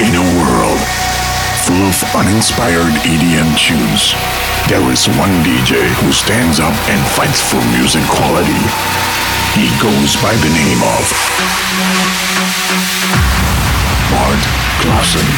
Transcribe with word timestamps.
In 0.00 0.14
a 0.16 0.24
world 0.40 0.80
full 1.68 1.84
of 1.84 2.16
uninspired 2.16 2.96
EDM 3.04 3.52
tunes, 3.60 4.14
there 4.66 4.80
is 4.90 5.06
one 5.20 5.30
DJ 5.44 5.84
who 6.00 6.10
stands 6.12 6.58
up 6.60 6.72
and 6.88 7.00
fights 7.12 7.42
for 7.42 7.60
music 7.76 8.02
quality. 8.08 8.56
He 9.52 9.68
goes 9.84 10.16
by 10.16 10.32
the 10.32 10.48
name 10.48 10.80
of 10.80 11.04
Bart 14.08 14.42
Claessen. 14.80 15.28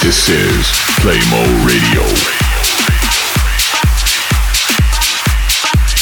This 0.00 0.30
is 0.30 0.72
Playmo 1.02 1.44
Radio. 1.66 2.49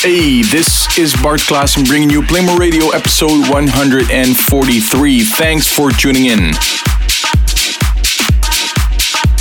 Hey, 0.00 0.42
this 0.42 0.96
is 0.96 1.12
Bart 1.20 1.40
Claessen 1.40 1.84
bringing 1.84 2.08
you 2.08 2.22
Playmo 2.22 2.56
Radio 2.56 2.90
episode 2.90 3.50
143. 3.50 5.20
Thanks 5.24 5.66
for 5.66 5.90
tuning 5.90 6.26
in. 6.26 6.52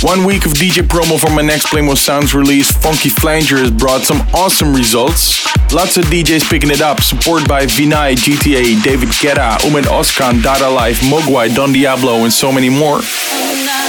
One 0.02 0.24
week 0.24 0.46
of 0.46 0.52
DJ 0.52 0.86
promo 0.86 1.18
for 1.18 1.28
my 1.34 1.42
next 1.42 1.66
Playmo 1.66 1.96
Sounds 1.96 2.32
release, 2.32 2.70
Fonky 2.70 3.08
Flanger, 3.08 3.58
has 3.58 3.72
brought 3.72 4.02
some 4.02 4.20
awesome 4.32 4.72
results. 4.72 5.44
Lots 5.72 5.96
of 5.96 6.04
DJs 6.04 6.48
picking 6.48 6.70
it 6.70 6.80
up, 6.80 7.00
supported 7.00 7.48
by 7.48 7.66
VINAI, 7.66 8.14
GTA, 8.14 8.80
David 8.84 9.08
Guetta, 9.08 9.58
Ummet 9.58 9.86
Ozcan, 9.86 10.40
Dada 10.40 10.70
Life, 10.70 11.00
Moguai, 11.00 11.52
Don 11.52 11.72
Diablo, 11.72 12.22
and 12.22 12.32
so 12.32 12.52
many 12.52 12.68
more. 12.68 12.98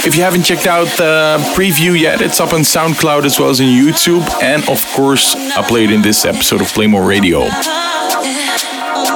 If 0.02 0.16
you 0.16 0.22
haven't 0.22 0.42
checked 0.42 0.66
out 0.66 0.88
the 0.96 1.38
preview 1.54 1.98
yet, 1.98 2.20
it's 2.20 2.40
up 2.40 2.52
on 2.54 2.62
SoundCloud 2.62 3.24
as 3.24 3.38
well 3.38 3.50
as 3.50 3.60
on 3.60 3.68
YouTube, 3.68 4.28
and 4.42 4.68
of 4.68 4.84
course, 4.96 5.36
I 5.36 5.62
played 5.62 5.92
in 5.92 6.02
this 6.02 6.24
episode 6.24 6.60
of 6.60 6.66
Playmo 6.72 7.06
Radio. 7.06 7.46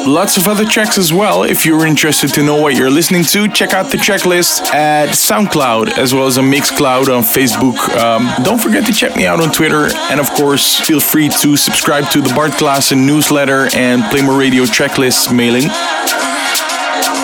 Lots 0.07 0.37
of 0.37 0.47
other 0.49 0.67
tracks 0.67 0.99
as 0.99 1.13
well. 1.15 1.45
If 1.45 1.65
you're 1.65 1.87
interested 1.87 2.33
to 2.35 2.43
know 2.43 2.61
what 2.61 2.75
you're 2.75 2.91
listening 2.91 3.25
to, 3.25 3.49
check 3.49 3.73
out 3.73 3.91
the 3.91 3.97
checklist 3.97 4.61
at 4.75 5.09
SoundCloud 5.11 5.97
as 5.97 6.13
well 6.13 6.27
as 6.27 6.37
on 6.37 6.45
Mixcloud 6.45 7.09
on 7.09 7.23
Facebook. 7.23 7.79
Um, 7.97 8.31
don't 8.45 8.61
forget 8.61 8.85
to 8.87 8.93
check 8.93 9.17
me 9.17 9.27
out 9.27 9.41
on 9.41 9.51
Twitter, 9.51 9.89
and 10.11 10.21
of 10.21 10.31
course, 10.33 10.79
feel 10.79 11.01
free 11.01 11.31
to 11.41 11.57
subscribe 11.57 12.11
to 12.11 12.21
the 12.21 12.33
Bart 12.35 12.53
Claessen 12.53 13.07
newsletter 13.07 13.69
and 13.75 14.03
Playmo 14.05 14.39
Radio 14.39 14.65
tracklist 14.65 15.35
mailing. 15.35 15.65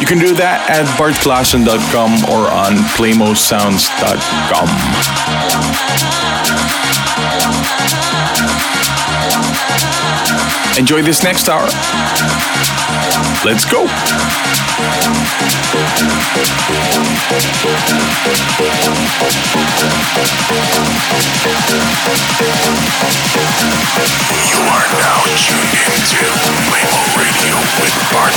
You 0.00 0.06
can 0.06 0.19
do 0.19 0.34
that 0.37 0.65
at 0.70 0.87
bartclaessen.com 0.97 2.25
or 2.31 2.48
on 2.50 2.77
playmosounds.com. 2.97 4.69
Enjoy 10.78 11.03
this 11.03 11.22
next 11.22 11.50
hour. 11.50 11.69
Let's 13.43 13.65
go. 13.65 13.81
You 13.81 13.87
are 24.69 24.87
now 24.93 25.25
tuned 25.41 25.73
into 25.89 26.21
Playmo 26.69 27.01
Radio 27.17 27.57
with 27.81 27.97
Bart 28.13 28.37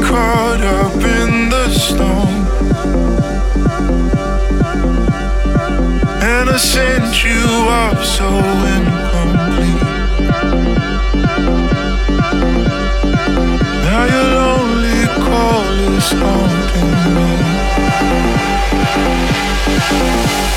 caught 0.00 0.60
up 0.60 0.94
in 0.94 1.48
the 1.48 1.68
storm. 1.70 2.46
And 6.22 6.50
I 6.50 6.56
sent 6.56 7.24
you 7.24 7.42
off 7.68 8.04
so 8.04 8.28
incomplete. 8.76 9.82
Now 13.84 14.04
call 15.24 15.64
haunting 16.10 17.14
me. 17.14 17.51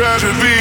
Tragedy. 0.00 0.59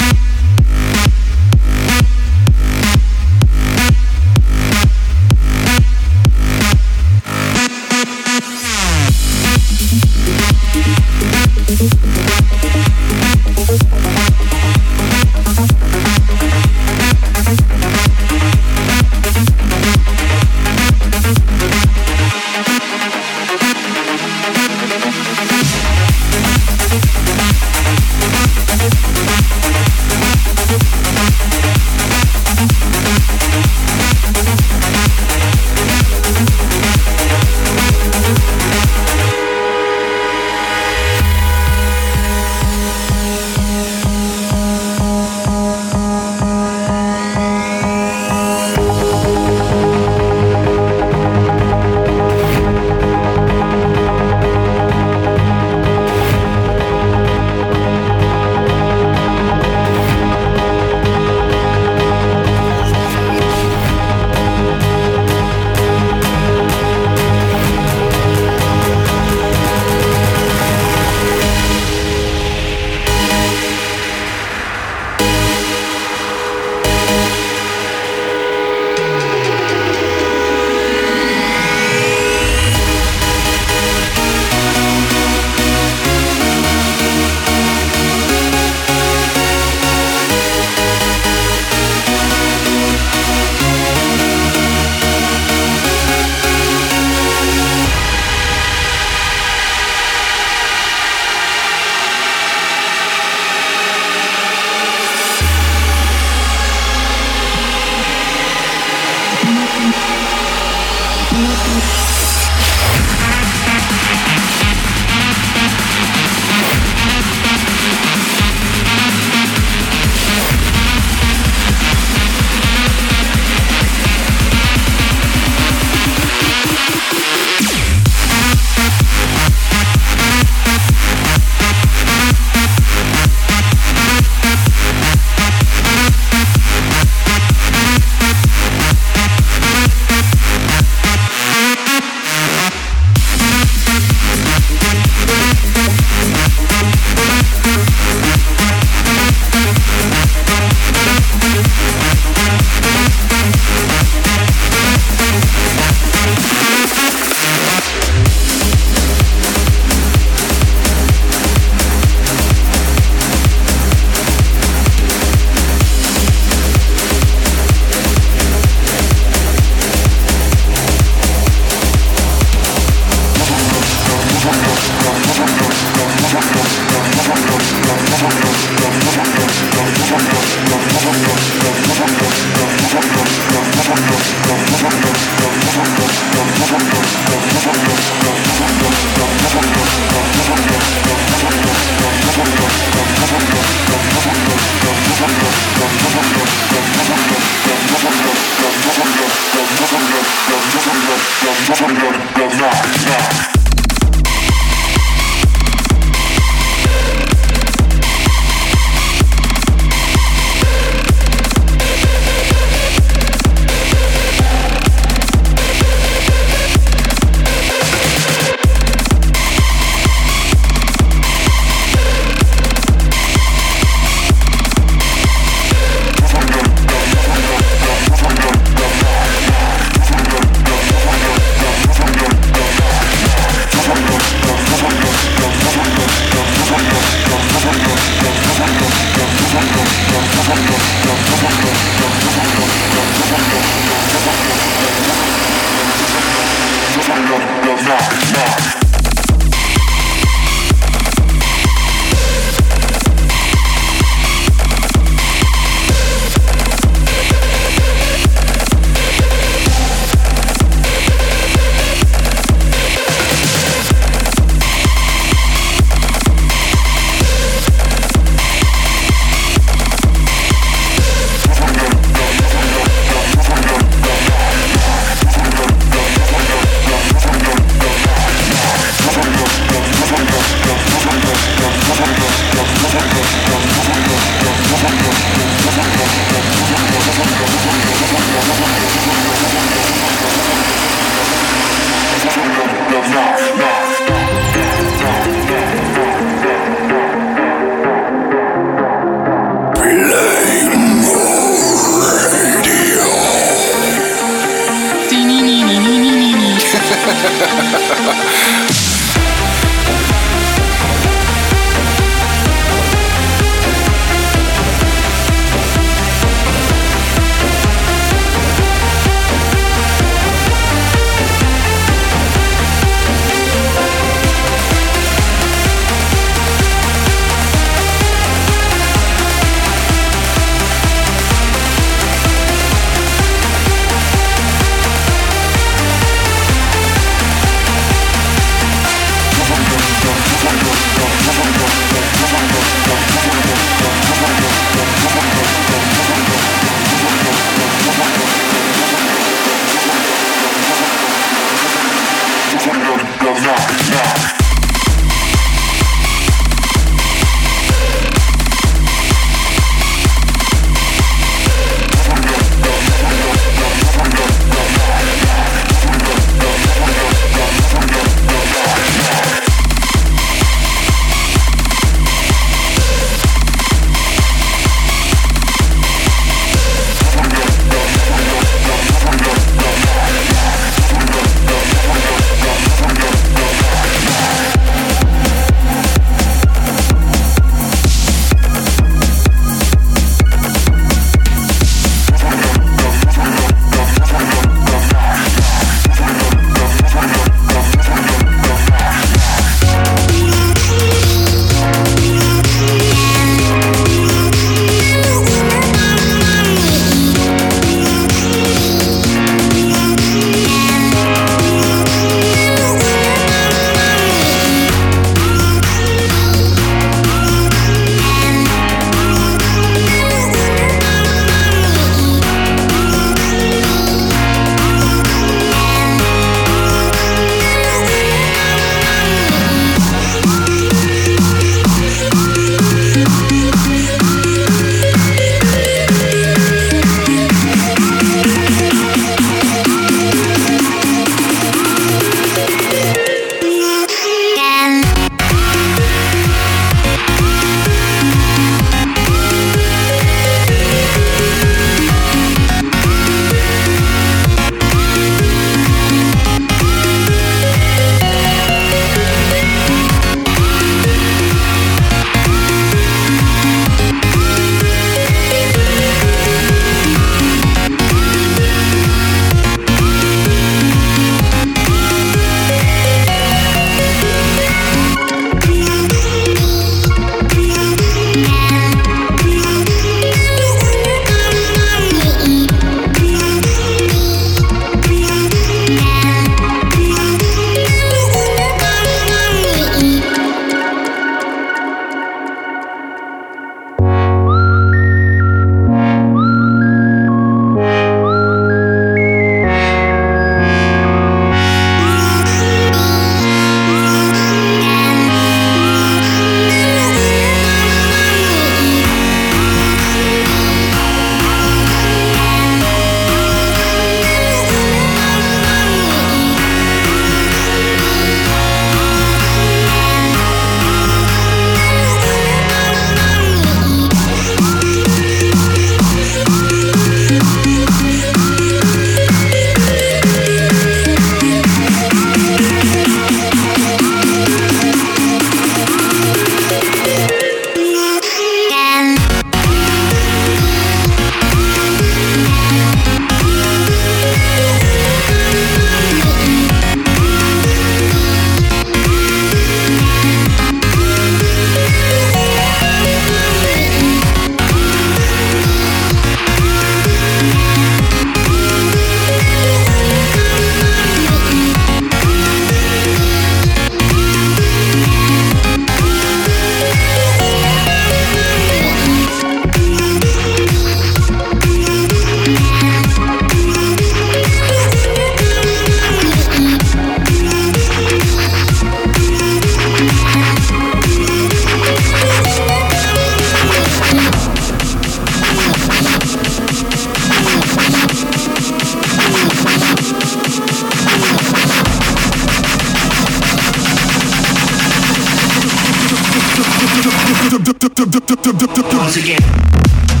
Once 597.73 598.97
again. 598.97 600.00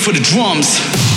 For 0.00 0.12
the 0.12 0.20
drums? 0.20 1.09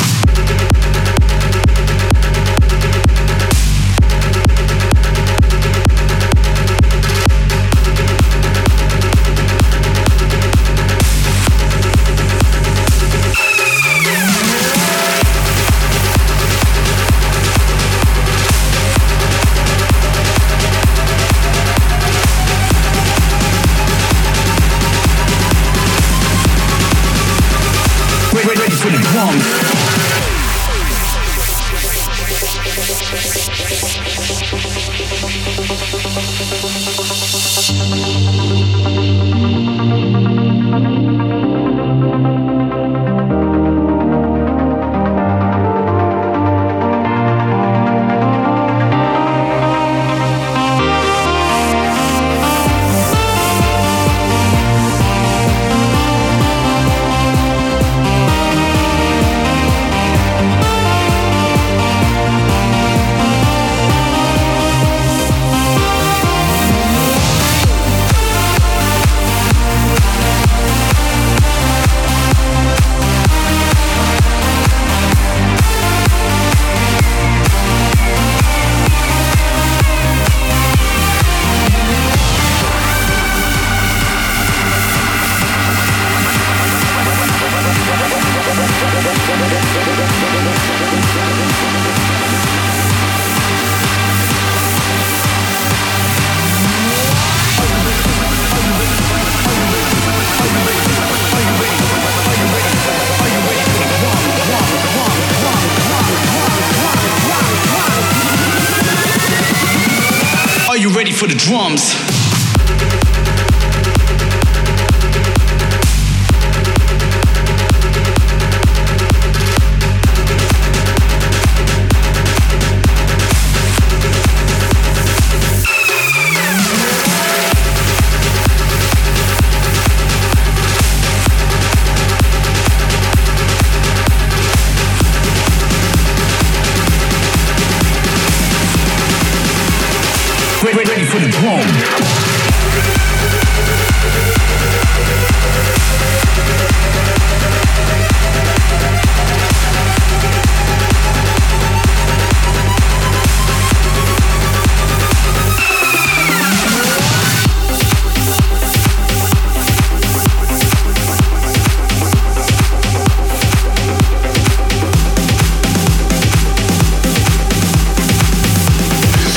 For 111.24 111.30
the 111.30 111.36
drums. 111.36 112.23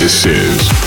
This 0.06 0.26
is 0.26 0.85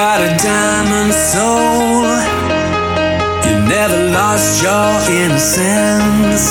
got 0.00 0.22
a 0.22 0.32
diamond 0.42 1.12
soul. 1.12 2.08
You 3.44 3.54
never 3.68 4.00
lost 4.16 4.62
your 4.62 4.92
innocence. 5.20 6.44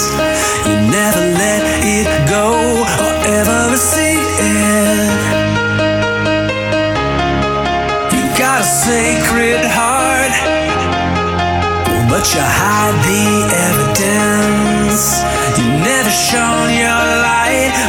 You 0.68 0.76
never 0.97 1.24
let 1.41 1.64
it 1.97 2.10
go 2.30 2.47
or 3.04 3.14
ever 3.39 3.60
receive 3.72 4.22
it. 4.54 5.10
You 8.14 8.24
got 8.38 8.62
a 8.62 8.70
sacred 8.86 9.66
heart, 9.78 10.36
but 12.12 12.26
you 12.32 12.43
hide 12.62 12.97
the 13.10 13.30
evidence. 13.68 15.06
You 15.58 15.66
never 15.89 16.12
shone 16.28 16.70
your 16.86 17.04
light. 17.26 17.89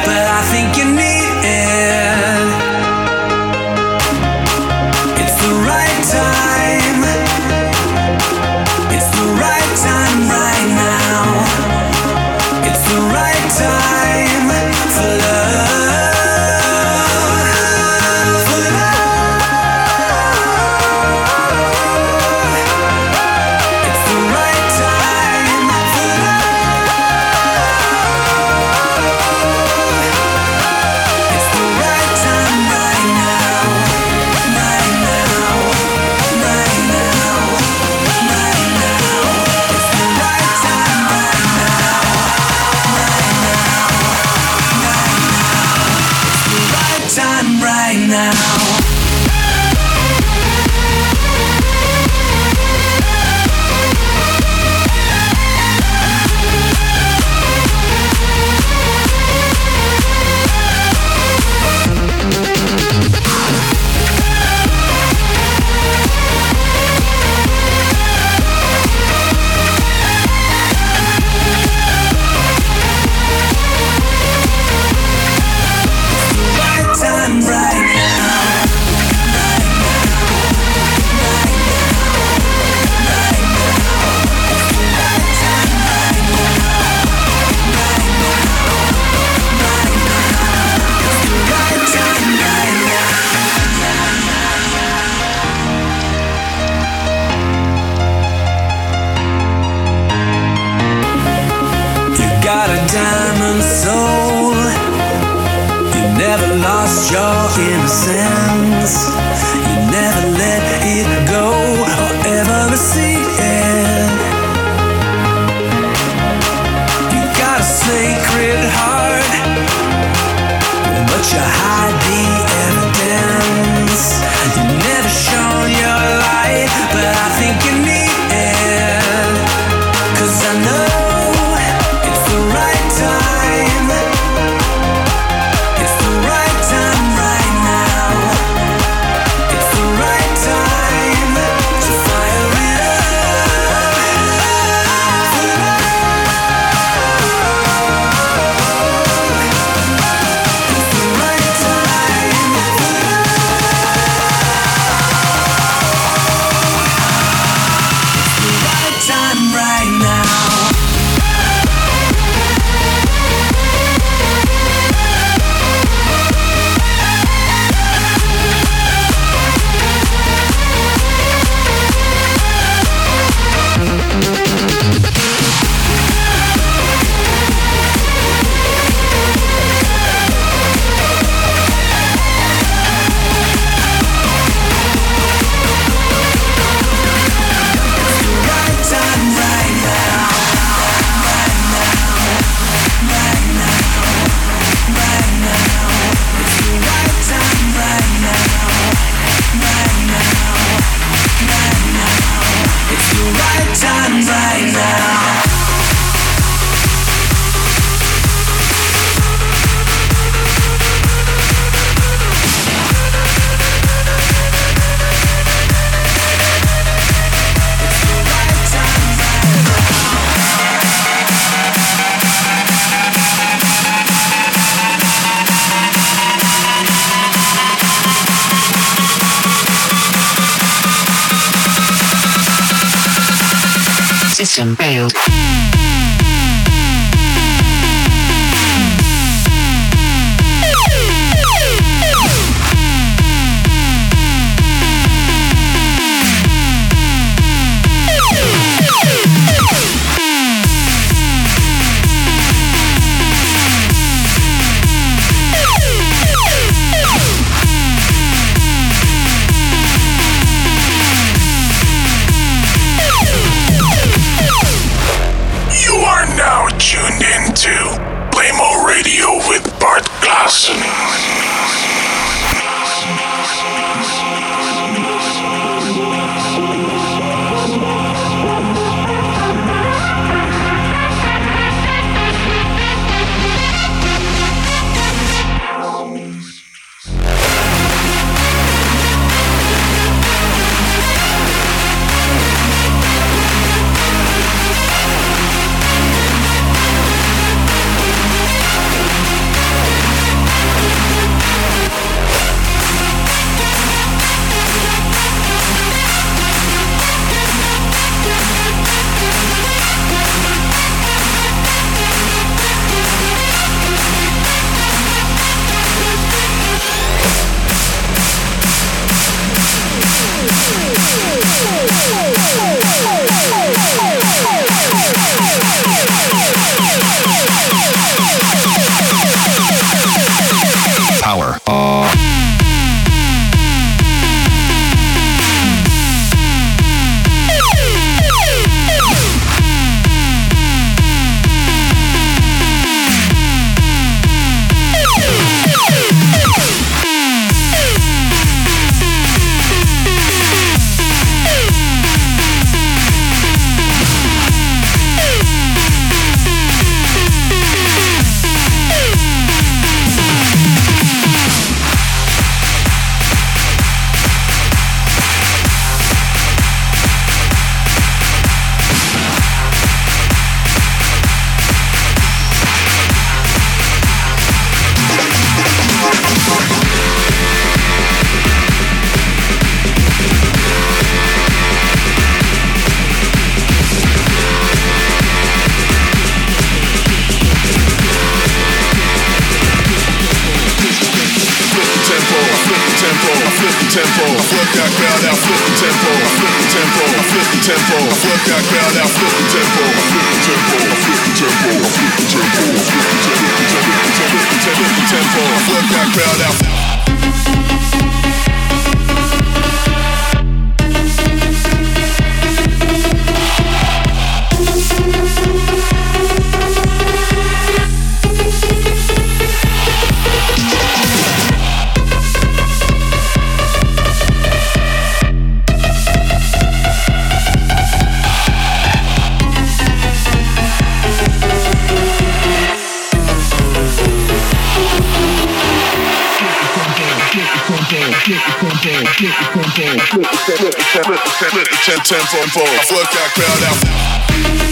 10, 441.82 441.96
10, 442.04 442.20
4, 442.20 442.40
4. 442.48 442.62
Work 442.94 443.10
that 443.10 443.32
crowd 443.34 444.66
out. 444.66 444.69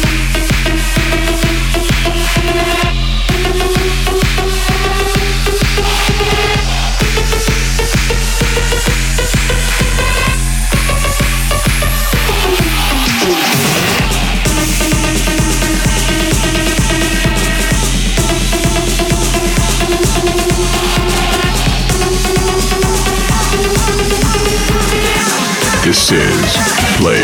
Play 26.99 27.23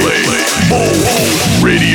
Mo 0.69 0.85
Radio. 1.61 1.94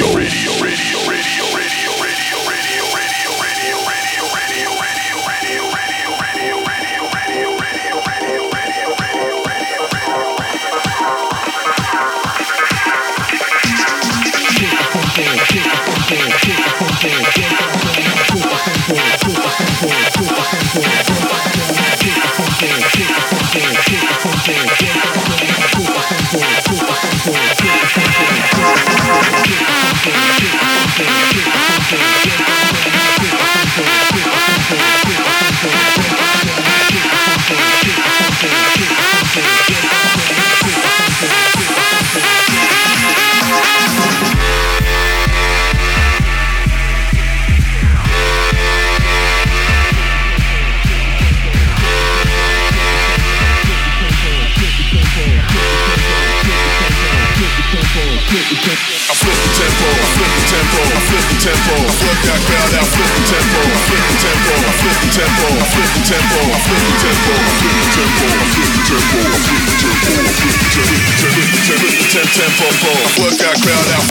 I 58.69 58.75
flip 59.17 59.33
the 59.33 59.49
tempo, 59.57 59.89
flip 60.13 60.29
the 60.29 60.45
tempo, 60.45 60.77
I 60.77 61.01
flip 61.09 61.25
the 61.25 61.41
tempo, 61.41 61.73
I 61.73 61.89
flip 61.89 62.21
that 62.21 62.37
crowd 62.45 62.69
out, 62.77 62.85
flip 62.85 63.09
the 63.17 63.25
tempo, 63.25 63.65
flip 63.65 63.97
the 63.97 64.13
tempo, 64.21 64.53
I 64.61 64.77
flip 64.77 64.93
the 64.93 65.09
tempo, 65.09 65.49
I 65.57 65.65
flip 65.73 65.89
the 65.89 66.05
tempo, 66.05 66.37
I 66.37 66.61
flip 66.61 66.85
the 66.85 67.01
tempo, 67.01 67.33
flip 67.33 67.65
the 67.65 67.81
tempo, 67.89 68.29
flip 68.29 68.69
the 68.69 69.81
tempo, 69.81 70.21
flip 70.37 70.53
the 70.53 70.69
tempo, 70.69 71.01
tempo, 71.17 71.89
tempo, 72.13 72.61
tempo, 72.69 72.93
I 72.93 73.09
flip 73.09 73.41
that 73.41 73.57
crowd 73.57 73.89
out. 73.89 74.05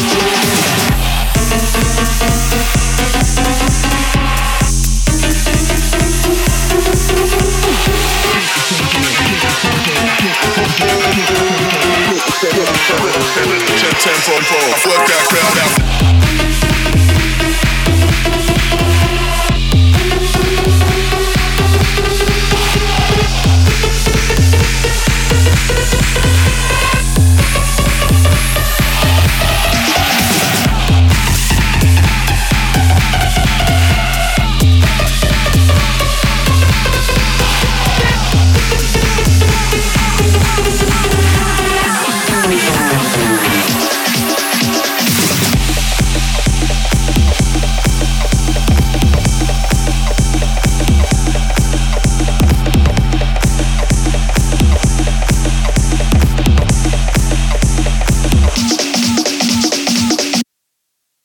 Tempo, 0.00 0.26
I 0.26 0.29
flip 14.80 15.06
that 15.06 15.24
crowd 15.28 16.44
out. 16.44 16.49